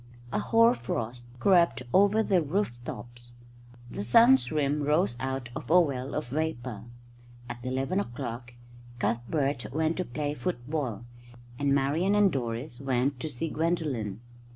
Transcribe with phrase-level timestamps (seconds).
[0.33, 3.33] A hoar frost crept over the roof tops.
[3.91, 6.85] The sun's rim rose out of a well of vapour.
[7.47, 8.55] At eleven o'clock
[8.97, 11.05] Cuthbert went to play football,
[11.59, 14.21] and Marian and Doris went to see Gwendolen.